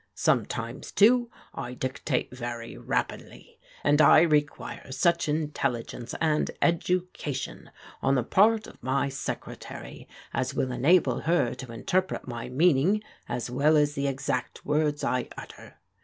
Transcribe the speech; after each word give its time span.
Sometimes, 0.15 0.91
too, 0.91 1.29
I 1.53 1.75
dictate 1.75 2.35
very 2.35 2.75
rapidly, 2.75 3.59
and 3.83 4.01
I 4.01 4.21
require 4.21 4.91
such 4.91 5.29
intelligence 5.29 6.15
and 6.19 6.49
education 6.59 7.69
on 8.01 8.15
the 8.15 8.23
part 8.23 8.65
of 8.65 8.81
my 8.81 9.09
secre 9.09 9.55
tary 9.59 10.07
as 10.33 10.55
will 10.55 10.71
enable 10.71 11.19
her 11.19 11.53
to 11.53 11.71
interpret 11.71 12.27
my 12.27 12.49
meaning 12.49 13.03
as 13.29 13.51
well 13.51 13.77
as 13.77 13.93
the 13.93 14.07
exact 14.07 14.65
words 14.65 15.03
I 15.03 15.29
utter. 15.37 15.75